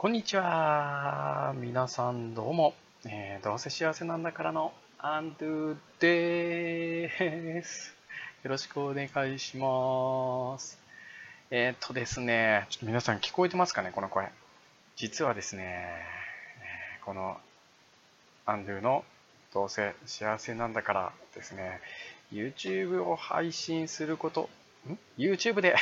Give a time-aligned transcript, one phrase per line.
[0.00, 1.52] こんにちは。
[1.56, 2.72] 皆さんどうも。
[3.04, 7.96] えー、どうせ幸せなんだからのアンドゥです。
[8.44, 10.78] よろしくお願いします。
[11.50, 14.28] えー、っとですね、ちょっと皆さん聞こえてますかね、この声。
[14.94, 15.88] 実はですね、
[17.04, 17.36] この
[18.46, 19.02] アンドゥの
[19.52, 21.80] どうせ幸せなんだからですね、
[22.32, 24.48] YouTube を配信すること、
[24.88, 25.74] ん ?YouTube で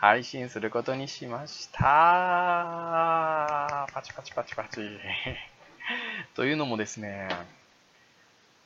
[0.00, 3.05] 配信することにしました。
[4.12, 4.80] パチパチパチパチ。
[6.34, 7.28] というのもですね、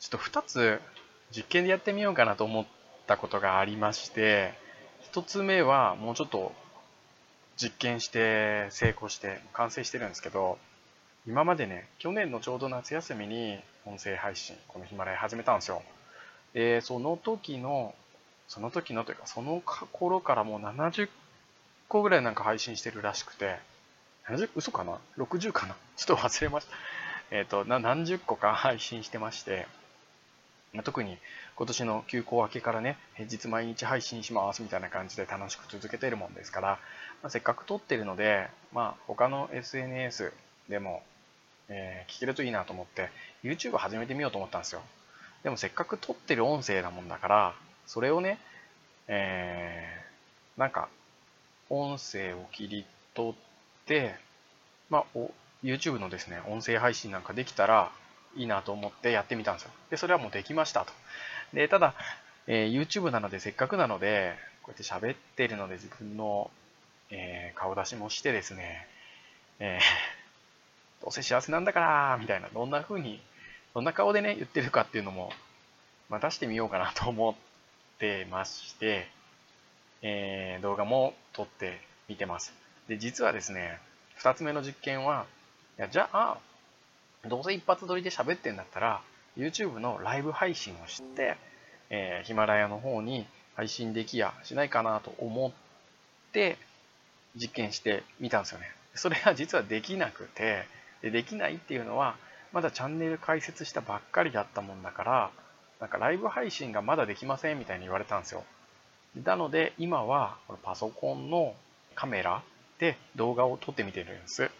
[0.00, 0.80] ちょっと2つ
[1.30, 2.66] 実験でやってみようかなと思っ
[3.06, 4.54] たことがありまして、
[5.12, 6.52] 1つ目はもうちょっと
[7.56, 10.58] 実験して成功して完成してるんですけど、
[11.26, 15.82] 今までね、去年のちょうど夏休みに音声配信、このヒマラヤ始めたんですよ。
[16.52, 17.94] で、その時の
[18.48, 21.08] その時のというか、その頃からもう70
[21.88, 23.56] 個ぐらいなんか配信してるらしくて、
[24.28, 24.50] 70?
[24.56, 25.76] 嘘かな ?60 かな？
[25.96, 26.76] ちょっと忘れました。
[27.30, 29.66] えっ、ー、と、何十個か配信してまして、
[30.82, 31.18] 特に
[31.56, 36.68] 今年の休校明けからね、平日毎日配信しますみたいな感じで楽しく続けてるもんですから、
[37.22, 40.32] まあ、せっかく撮ってるので、まあ、他の SNS
[40.68, 41.02] でも、
[41.68, 43.10] えー、聞けるといいなと思って、
[43.44, 44.82] YouTube 始めてみようと思ったんですよ。
[45.42, 47.54] でもせっかく撮ってる音声なもんだから、
[47.86, 48.38] それをね、
[49.06, 50.88] えー、なんか、
[51.68, 53.53] 音声を切り取って、
[54.90, 55.18] まあ、
[55.62, 57.90] YouTube のですね、音声配信なんかできたら
[58.36, 59.70] いいなと思ってやってみたんですよ。
[59.90, 60.92] で、それはもうできましたと。
[61.52, 61.94] で、ただ、
[62.46, 66.50] えー、YouTube なのでせっかくなので、こうやって喋ってるので自分の、
[67.10, 68.86] えー、顔出しもしてですね、
[69.58, 73.22] えー、 どうせ幸せなんだから、みたいな、どんな風に、
[73.74, 75.32] どんな顔でね、言ってるかっていうのも、
[76.08, 77.34] まあ、出してみようかなと思っ
[77.98, 79.08] てまして、
[80.02, 82.63] えー、動画も撮ってみてます。
[82.88, 83.78] で、実はですね、
[84.16, 85.26] 二つ目の実験は、
[85.78, 86.38] いやじゃあ、
[87.28, 89.00] どうせ一発撮りで喋ってんだったら、
[89.36, 91.36] YouTube のライブ配信をして、
[91.90, 93.26] えー、ヒマラヤの方に
[93.56, 95.52] 配信できやしないかなと思っ
[96.32, 96.58] て、
[97.36, 98.66] 実験してみたんですよね。
[98.94, 100.64] それは実はできなくて、
[101.02, 102.16] でできないっていうのは、
[102.52, 105.30] まだチャンネル開設したばっかりだったもんだから、
[105.80, 108.44] なんかライブ配信がまだできませんみたいに言われたんですよ。
[109.24, 111.54] なので今はパソコンの
[111.94, 112.42] カメラ
[112.78, 114.50] で動画を撮ってみてるんです。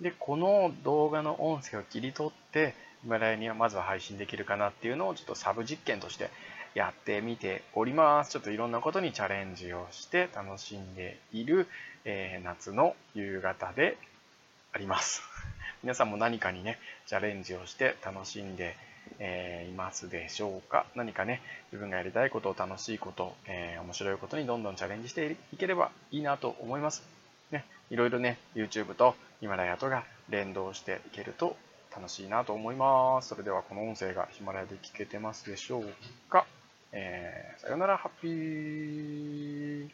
[0.00, 6.30] で、この動画の音声を切り取って、ヒマラヤにはまずは配信できるかなっていうのをちょっとサブ実験として
[6.74, 8.30] やってみております。
[8.30, 11.66] ちょっといろんなことにチャレンジをして楽しんでいる、
[12.04, 13.96] えー、夏の夕方で
[14.72, 15.22] あります。
[15.82, 18.76] 皆さんも何かにね、チャレンジをして楽しんで
[19.20, 20.86] えー、いますでしょうか？
[20.94, 21.40] 何かね、
[21.72, 27.17] 自分がやりたいこと、楽しいこと、えー、面白いことにどんどんチャレンジしていければいいなと思います。
[27.90, 31.56] いろいろね、YouTube とヒマラヤとが連動していけると
[31.94, 33.28] 楽しいなと思います。
[33.28, 35.84] それではこの音声がヒマラヤで聞けてますでしょう
[36.30, 36.46] か
[36.92, 39.88] えー、さよなら、ハッピー。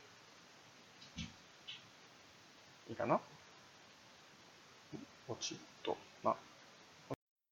[2.91, 3.19] いいかな？
[5.27, 6.34] ポチッとな。